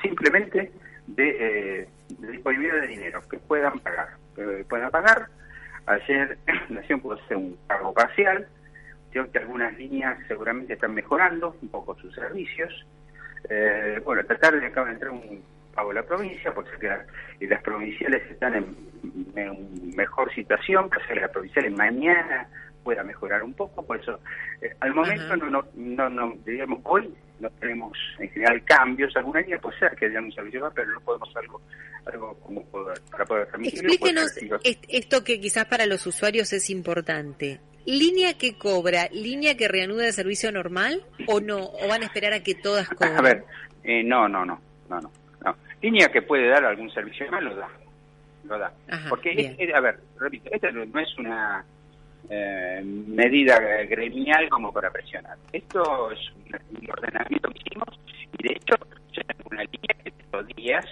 simplemente 0.00 0.70
de, 1.08 1.36
eh, 1.40 1.88
disponibilidad 2.20 2.82
de 2.82 2.86
dinero, 2.86 3.20
que 3.28 3.38
puedan 3.38 3.76
pagar. 3.80 4.10
Que 4.36 4.64
puedan 4.68 4.92
pagar. 4.92 5.26
Ayer 5.86 6.38
Nación 6.68 7.00
pudo 7.00 7.14
hacer 7.14 7.36
un 7.36 7.58
pago 7.66 7.92
parcial. 7.92 8.46
Creo 9.10 9.28
que 9.32 9.38
algunas 9.40 9.76
líneas 9.76 10.16
seguramente 10.28 10.74
están 10.74 10.94
mejorando 10.94 11.56
un 11.60 11.68
poco 11.68 11.96
sus 11.96 12.14
servicios. 12.14 12.86
Eh, 13.50 14.00
bueno, 14.04 14.20
esta 14.20 14.36
tarde 14.36 14.64
acaba 14.64 14.86
de 14.86 14.92
entrar 14.92 15.10
un 15.10 15.55
pago 15.76 15.92
la 15.92 16.02
provincia, 16.02 16.52
por 16.52 16.64
que 16.78 16.88
y 17.38 17.46
las 17.46 17.62
provinciales 17.62 18.28
están 18.30 18.54
en, 18.54 19.94
mejor 19.94 20.34
situación, 20.34 20.90
que 20.90 21.14
las 21.14 21.30
provinciales 21.30 21.72
mañana 21.76 22.48
pueda 22.82 23.04
mejorar 23.04 23.42
un 23.42 23.52
poco, 23.52 23.84
por 23.84 24.00
eso 24.00 24.20
eh, 24.62 24.74
al 24.80 24.94
momento 24.94 25.36
no, 25.36 25.64
no, 25.74 26.08
no, 26.08 26.34
digamos, 26.44 26.80
hoy 26.84 27.12
no 27.40 27.50
tenemos 27.50 27.92
en 28.18 28.30
general 28.30 28.62
cambios, 28.64 29.14
alguna 29.16 29.40
línea 29.40 29.58
puede 29.58 29.78
ser 29.78 29.94
que 29.96 30.06
haya 30.06 30.20
un 30.20 30.32
servicio 30.32 30.60
más, 30.60 30.72
pero 30.74 30.92
no 30.92 31.00
podemos 31.00 31.28
algo 31.36 31.60
algo 32.06 32.34
como 32.38 32.64
para 33.10 33.24
poder. 33.24 33.48
Explíquenos 33.64 34.32
esto 34.62 35.24
que 35.24 35.40
quizás 35.40 35.66
para 35.66 35.86
los 35.86 36.06
usuarios 36.06 36.52
es 36.52 36.70
importante. 36.70 37.60
¿Línea 37.84 38.38
que 38.38 38.56
cobra, 38.56 39.08
línea 39.12 39.56
que 39.56 39.68
reanuda 39.68 40.06
el 40.06 40.12
servicio 40.12 40.50
normal 40.52 41.04
o 41.26 41.40
no? 41.40 41.64
¿O 41.64 41.88
van 41.88 42.02
a 42.02 42.06
esperar 42.06 42.32
a 42.32 42.42
que 42.42 42.54
todas 42.54 42.88
cobren? 42.88 43.16
A 43.16 43.22
ver, 43.22 43.44
eh, 43.84 44.02
no, 44.04 44.28
no, 44.28 44.44
no, 44.44 44.60
no, 44.88 45.00
no, 45.00 45.10
Línea 45.82 46.08
que 46.08 46.22
puede 46.22 46.48
dar 46.48 46.64
algún 46.64 46.90
servicio 46.90 47.30
más 47.30 47.42
lo 47.42 47.54
da, 47.54 47.68
lo 48.44 48.58
da. 48.58 48.72
Porque, 49.08 49.72
a 49.74 49.80
ver, 49.80 49.98
repito, 50.18 50.50
esta 50.52 50.70
no 50.70 51.00
es 51.00 51.18
una 51.18 51.64
eh, 52.28 52.82
medida 52.84 53.58
gremial 53.84 54.48
como 54.48 54.72
para 54.72 54.90
presionar. 54.90 55.36
Esto 55.52 56.10
es 56.10 56.18
un, 56.32 56.90
ordenamiento 56.90 57.50
que 57.50 57.58
hicimos 57.64 58.00
y 58.38 58.48
de 58.48 58.54
hecho 58.54 58.74
una 59.48 59.62
línea 59.62 59.96
que 60.02 60.08
estos 60.08 60.46
días 60.56 60.84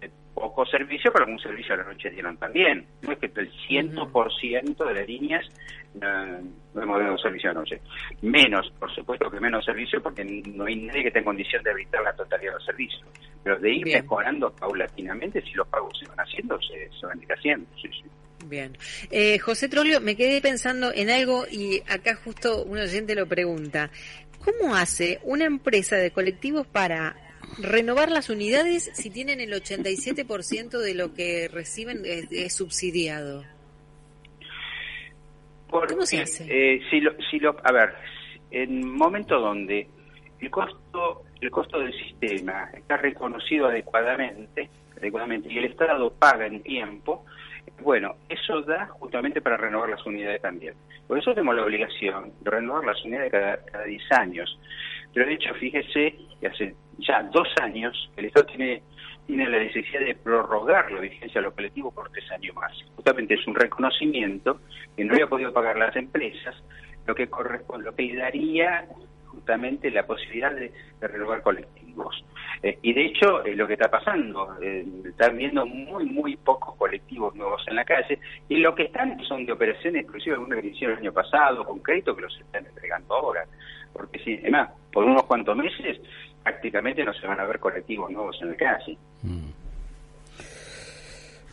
de 0.00 0.10
poco 0.32 0.64
servicio, 0.66 1.10
pero 1.12 1.24
algún 1.24 1.40
servicio 1.40 1.74
a 1.74 1.78
la 1.78 1.84
noche 1.84 2.10
dieron 2.10 2.36
también. 2.36 2.86
No 3.02 3.12
es 3.12 3.18
que 3.18 3.26
el 3.26 3.50
100% 3.68 4.86
de 4.86 4.94
las 4.94 5.08
líneas 5.08 5.44
no 6.00 6.82
hemos 6.82 7.00
dado 7.00 7.18
servicio 7.18 7.50
a 7.50 7.54
la 7.54 7.60
noche. 7.60 7.80
Menos, 8.22 8.72
por 8.78 8.94
supuesto 8.94 9.30
que 9.30 9.40
menos 9.40 9.64
servicio 9.64 10.02
porque 10.02 10.24
no 10.24 10.64
hay 10.64 10.76
nadie 10.76 11.02
que 11.02 11.08
esté 11.08 11.20
en 11.20 11.24
condición 11.24 11.62
de 11.62 11.70
evitar 11.70 12.02
la 12.02 12.14
totalidad 12.14 12.52
de 12.52 12.56
los 12.56 12.64
servicios. 12.64 13.02
Pero 13.42 13.58
de 13.58 13.72
ir 13.72 13.86
mejorando 13.86 14.50
paulatinamente, 14.52 15.40
si 15.42 15.52
los 15.52 15.68
pagos 15.68 15.98
se 15.98 16.08
van 16.08 16.20
haciendo, 16.20 16.58
se, 16.60 16.90
se 16.98 17.06
van 17.06 17.18
a 17.18 17.22
ir 17.22 17.32
haciendo. 17.32 17.66
Sí, 17.80 17.88
sí. 17.88 18.08
Bien. 18.46 18.76
Eh, 19.10 19.38
José 19.38 19.68
Trolio, 19.68 20.00
me 20.00 20.16
quedé 20.16 20.40
pensando 20.40 20.92
en 20.94 21.10
algo 21.10 21.46
y 21.50 21.82
acá 21.88 22.14
justo 22.14 22.64
un 22.64 22.78
oyente 22.78 23.14
lo 23.14 23.26
pregunta. 23.26 23.90
¿Cómo 24.44 24.76
hace 24.76 25.18
una 25.24 25.44
empresa 25.44 25.96
de 25.96 26.12
colectivos 26.12 26.66
para 26.66 27.16
renovar 27.58 28.10
las 28.10 28.30
unidades 28.30 28.90
si 28.94 29.10
tienen 29.10 29.40
el 29.40 29.52
87% 29.52 30.78
de 30.78 30.94
lo 30.94 31.14
que 31.14 31.48
reciben 31.48 32.02
es, 32.04 32.54
subsidiado? 32.54 33.44
¿Cómo 35.68 36.02
se 36.02 36.20
hace? 36.20 36.46
Eh, 36.48 36.80
si 36.90 37.00
lo, 37.00 37.12
si 37.30 37.38
lo, 37.38 37.56
a 37.62 37.72
ver, 37.72 37.94
en 38.50 38.90
momento 38.90 39.38
donde 39.40 39.88
el 40.40 40.50
costo, 40.50 41.22
el 41.40 41.50
costo 41.50 41.78
del 41.78 41.92
sistema 41.92 42.70
está 42.74 42.96
reconocido 42.96 43.66
adecuadamente, 43.66 44.70
adecuadamente 44.96 45.52
y 45.52 45.58
el 45.58 45.66
Estado 45.66 46.12
paga 46.12 46.46
en 46.46 46.62
tiempo, 46.62 47.24
bueno, 47.82 48.16
eso 48.28 48.62
da 48.62 48.86
justamente 48.86 49.40
para 49.40 49.56
renovar 49.56 49.90
las 49.90 50.04
unidades 50.06 50.40
también. 50.40 50.74
Por 51.06 51.18
eso 51.18 51.32
tenemos 51.34 51.56
la 51.56 51.64
obligación 51.64 52.32
de 52.40 52.50
renovar 52.50 52.84
las 52.84 53.04
unidades 53.04 53.30
cada, 53.30 53.64
cada 53.64 53.84
10 53.84 54.12
años. 54.12 54.58
Pero 55.12 55.26
de 55.26 55.34
hecho, 55.34 55.54
fíjese 55.54 56.16
que 56.40 56.46
hace 56.46 56.74
ya 56.98 57.22
dos 57.24 57.48
años 57.60 58.10
el 58.16 58.26
Estado 58.26 58.46
tiene 58.46 58.82
tiene 59.26 59.48
la 59.48 59.58
necesidad 59.58 60.00
de 60.00 60.14
prorrogar 60.14 60.90
la 60.92 61.00
vigencia 61.00 61.40
de 61.40 61.46
los 61.46 61.54
colectivos 61.54 61.92
por 61.92 62.10
tres 62.10 62.30
años 62.30 62.54
más. 62.54 62.72
Justamente 62.94 63.34
es 63.34 63.46
un 63.46 63.54
reconocimiento 63.54 64.60
que 64.96 65.04
no 65.04 65.14
había 65.14 65.26
podido 65.26 65.52
pagar 65.52 65.76
las 65.76 65.94
empresas, 65.96 66.54
lo 67.06 67.14
que 67.14 67.28
corresponde, 67.28 67.86
lo 67.86 67.94
que 67.94 68.14
daría 68.16 68.86
justamente 69.36 69.90
la 69.90 70.06
posibilidad 70.06 70.52
de, 70.52 70.72
renovar 71.00 71.42
colectivos. 71.42 72.24
Eh, 72.62 72.78
y 72.82 72.92
de 72.94 73.06
hecho, 73.06 73.44
eh, 73.44 73.54
lo 73.54 73.66
que 73.66 73.74
está 73.74 73.90
pasando, 73.90 74.56
eh, 74.62 74.84
están 75.04 75.36
viendo 75.36 75.66
muy, 75.66 76.06
muy 76.06 76.36
pocos 76.36 76.74
colectivos 76.76 77.34
nuevos 77.34 77.62
en 77.68 77.76
la 77.76 77.84
calle, 77.84 78.18
y 78.48 78.56
lo 78.56 78.74
que 78.74 78.84
están 78.84 79.22
son 79.24 79.44
de 79.44 79.52
operaciones 79.52 80.02
exclusivas, 80.02 80.38
alguna 80.38 80.60
que 80.60 80.68
hicieron 80.68 80.96
el 80.96 81.02
año 81.02 81.12
pasado, 81.12 81.64
con 81.64 81.80
crédito, 81.80 82.16
que 82.16 82.22
los 82.22 82.40
están 82.40 82.64
entregando 82.64 83.14
ahora. 83.14 83.44
Porque 83.92 84.18
si, 84.20 84.34
además, 84.38 84.70
por 84.90 85.04
unos 85.04 85.24
cuantos 85.24 85.56
meses 85.56 86.00
prácticamente 86.46 87.04
no 87.04 87.12
se 87.12 87.26
van 87.26 87.40
a 87.40 87.44
ver 87.44 87.58
colectivos 87.58 88.08
nuevos 88.08 88.38
en 88.40 88.50
el 88.50 88.56
calle. 88.56 88.96
Mm. 89.24 89.48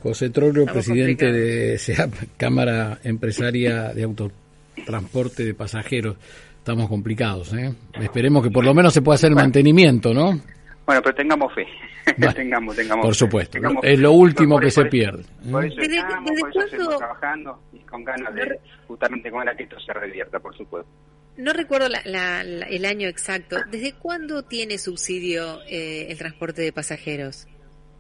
José 0.04 0.30
Troglio, 0.30 0.66
presidente 0.66 1.32
de 1.32 1.80
SEAP, 1.80 2.14
Cámara 2.38 3.00
Empresaria 3.04 3.92
de 3.92 4.04
Autotransporte 4.04 5.46
de 5.46 5.56
Pasajeros. 5.56 6.18
Estamos 6.60 6.88
complicados, 6.90 7.54
¿eh? 7.54 7.74
Esperemos 8.00 8.44
que 8.44 8.52
por 8.52 8.64
lo 8.64 8.76
menos 8.76 8.94
se 8.94 9.02
pueda 9.02 9.16
hacer 9.16 9.30
el 9.30 9.36
mantenimiento, 9.36 10.14
¿no? 10.14 10.40
Bueno, 10.86 11.02
pero 11.02 11.16
tengamos 11.16 11.52
fe. 11.56 11.66
tengamos, 12.36 12.76
tengamos 12.76 13.04
por 13.04 13.16
supuesto, 13.16 13.58
es 13.82 14.00
lo 14.00 14.12
último 14.12 14.60
que 14.60 14.70
se 14.70 14.86
pierde. 14.86 15.24
Por 15.50 15.66
eso 15.66 15.82
estamos, 15.82 16.32
por 16.40 16.64
eso 16.64 16.98
trabajando 16.98 17.60
y 17.72 17.80
con 17.80 18.04
ganas 18.04 18.36
de 18.36 18.60
justamente 18.88 19.32
con 19.32 19.44
que 19.58 19.64
esto 19.64 19.80
se 19.80 19.94
revierta, 19.94 20.40
por 20.40 20.56
supuesto. 20.56 20.92
No 21.38 21.54
recuerdo 21.54 21.88
el 22.06 22.86
año 22.86 23.08
exacto. 23.08 23.58
¿Desde 23.72 23.94
cuándo 23.94 24.44
tiene 24.44 24.78
subsidio 24.78 25.62
eh, 25.68 26.08
el 26.10 26.18
transporte 26.18 26.62
de 26.62 26.72
pasajeros? 26.72 27.48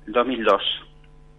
2002. 0.08 0.62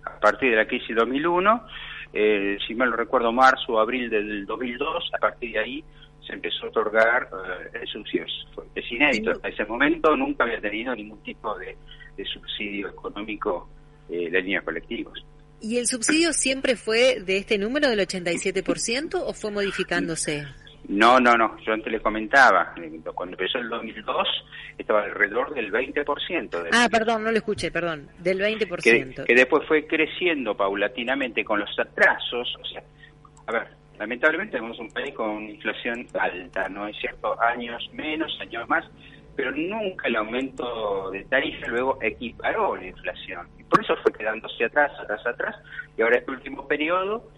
A 0.04 0.18
partir 0.20 0.50
de 0.50 0.56
la 0.56 0.66
crisis 0.66 0.94
2001, 0.96 1.66
eh, 2.12 2.58
si 2.66 2.74
mal 2.74 2.90
no 2.90 2.96
recuerdo, 2.96 3.32
marzo 3.32 3.74
o 3.74 3.78
abril 3.78 4.10
del 4.10 4.46
2002, 4.46 5.10
a 5.14 5.18
partir 5.18 5.52
de 5.52 5.58
ahí 5.58 5.84
se 6.26 6.32
empezó 6.32 6.66
a 6.66 6.68
otorgar 6.68 7.28
eh, 7.72 7.78
el 7.82 7.88
subsidio. 7.88 8.26
Es 8.74 8.90
inédito. 8.90 9.32
Hasta 9.32 9.48
ese 9.48 9.64
momento 9.64 10.16
nunca 10.16 10.44
había 10.44 10.60
tenido 10.60 10.94
ningún 10.94 11.22
tipo 11.22 11.56
de, 11.58 11.76
subsidio 12.24 12.88
económico 12.88 13.68
eh, 14.08 14.28
la 14.30 14.40
línea 14.40 14.62
colectivos. 14.62 15.24
¿Y 15.60 15.78
el 15.78 15.86
subsidio 15.86 16.32
siempre 16.32 16.76
fue 16.76 17.20
de 17.20 17.38
este 17.38 17.58
número 17.58 17.88
del 17.88 18.00
87% 18.00 19.22
o 19.24 19.32
fue 19.32 19.50
modificándose? 19.50 20.46
No, 20.88 21.18
no, 21.18 21.36
no. 21.36 21.56
Yo 21.64 21.72
antes 21.72 21.90
le 21.92 22.00
comentaba, 22.00 22.74
cuando 23.14 23.34
empezó 23.34 23.58
el 23.58 23.68
2002 23.68 24.28
estaba 24.76 25.02
alrededor 25.04 25.54
del 25.54 25.72
20%. 25.72 26.68
ah, 26.72 26.88
perdón, 26.90 27.24
no 27.24 27.30
lo 27.30 27.38
escuché, 27.38 27.70
perdón, 27.70 28.08
del 28.18 28.40
20%. 28.40 28.82
Que, 28.82 29.24
que 29.24 29.34
después 29.34 29.66
fue 29.66 29.86
creciendo 29.86 30.56
paulatinamente 30.56 31.44
con 31.44 31.60
los 31.60 31.78
atrasos. 31.78 32.54
O 32.60 32.64
sea, 32.66 32.82
a 33.46 33.52
ver, 33.52 33.68
lamentablemente 33.98 34.56
tenemos 34.56 34.78
un 34.78 34.90
país 34.90 35.14
con 35.14 35.48
inflación 35.48 36.06
alta, 36.18 36.68
¿no 36.68 36.86
es 36.86 36.96
cierto? 36.98 37.40
Años 37.40 37.88
menos, 37.92 38.36
años 38.40 38.68
más, 38.68 38.84
pero 39.36 39.50
nunca 39.52 40.08
el 40.08 40.16
aumento 40.16 41.10
de 41.10 41.24
tarifa 41.24 41.66
luego 41.68 41.98
equiparó 42.02 42.76
la 42.76 42.86
inflación. 42.86 43.48
Y 43.58 43.64
por 43.64 43.82
eso 43.82 43.96
fue 44.02 44.12
quedándose 44.12 44.64
atrás, 44.64 44.92
atrás, 45.00 45.26
atrás, 45.26 45.56
y 45.96 46.02
ahora 46.02 46.18
este 46.18 46.30
último 46.30 46.68
periodo 46.68 47.28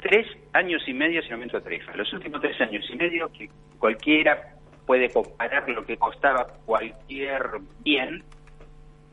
tres 0.00 0.26
años 0.52 0.82
y 0.86 0.94
medio 0.94 1.22
sin 1.22 1.34
aumento 1.34 1.58
de 1.58 1.64
tarifa. 1.64 1.96
Los 1.96 2.12
últimos 2.12 2.40
tres 2.40 2.60
años 2.60 2.84
y 2.90 2.96
medio 2.96 3.30
que 3.32 3.48
cualquiera 3.78 4.54
puede 4.86 5.10
comparar 5.10 5.68
lo 5.68 5.84
que 5.84 5.96
costaba 5.96 6.46
cualquier 6.64 7.42
bien, 7.80 8.22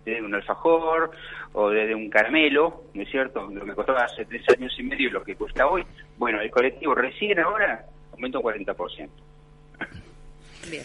desde 0.06 0.22
un 0.22 0.36
alfajor 0.36 1.12
o 1.54 1.70
desde 1.70 1.96
un 1.96 2.10
caramelo, 2.10 2.84
¿no 2.94 3.02
es 3.02 3.10
cierto? 3.10 3.50
Lo 3.50 3.66
que 3.66 3.74
costaba 3.74 4.04
hace 4.04 4.26
tres 4.26 4.44
años 4.50 4.74
y 4.78 4.84
medio 4.84 5.12
lo 5.12 5.24
que 5.24 5.36
cuesta 5.36 5.68
hoy. 5.68 5.84
Bueno, 6.18 6.42
el 6.42 6.52
colectivo 6.52 6.94
recién 6.94 7.40
ahora 7.40 7.86
aumentó 8.12 8.42
40%. 8.42 9.10
Bien. 10.70 10.84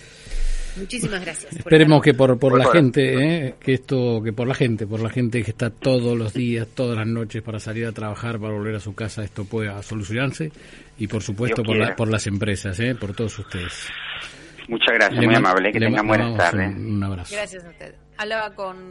Muchísimas 0.79 1.21
gracias. 1.21 1.53
Esperemos 1.57 2.03
que 2.03 2.15
por, 2.15 2.39
por 2.39 2.59
la 2.59 2.71
gente, 2.71 3.47
eh, 3.47 3.55
que 3.61 3.75
esto, 3.75 4.23
que 4.23 4.33
por 4.33 4.47
la 4.47 4.55
gente, 4.55 4.87
por 4.87 5.01
la 5.01 5.11
gente 5.11 5.43
que 5.43 5.51
está 5.51 5.71
todos 5.71 6.17
los 6.17 6.33
días, 6.33 6.67
todas 6.75 6.97
las 6.97 7.07
noches 7.07 7.43
para 7.43 7.59
salir 7.59 7.87
a 7.87 7.93
trabajar, 7.93 8.39
para 8.39 8.53
volver 8.53 8.77
a 8.77 8.81
su 8.81 8.95
casa, 8.95 9.23
esto 9.23 9.45
pueda 9.45 9.83
solucionarse 9.83 10.51
y 10.99 11.07
por 11.07 11.23
supuesto 11.23 11.63
por, 11.63 11.97
por 11.97 12.09
las 12.09 12.27
empresas, 12.27 12.79
eh, 12.81 12.95
por 12.95 13.15
todos 13.15 13.39
ustedes. 13.39 13.89
Muchas 14.69 14.95
gracias, 14.95 15.25
muy 15.25 15.35
amable, 15.35 15.73
que 15.73 15.81
tengan 15.81 16.07
buenas 16.07 16.37
tardes. 16.37 16.77
Un, 16.77 16.97
un 16.97 17.05
abrazo. 17.05 17.35
Gracias 17.35 17.65
a 17.65 17.71
usted. 17.71 17.95
Hablaba 18.19 18.55
con 18.55 18.77